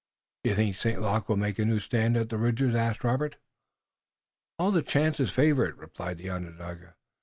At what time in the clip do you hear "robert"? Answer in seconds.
3.03-3.37